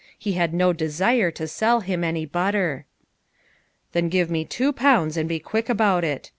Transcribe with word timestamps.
He 0.17 0.33
had 0.33 0.51
no 0.51 0.73
desire 0.73 1.29
to 1.29 1.47
sell 1.47 1.81
him 1.81 2.03
any 2.03 2.25
butter. 2.25 2.87
"Then 3.91 4.09
give 4.09 4.31
me 4.31 4.43
two 4.45 4.73
pounds, 4.73 5.15
and 5.15 5.29
be 5.29 5.37
quick 5.37 5.69
about 5.69 6.03
it." 6.03 6.29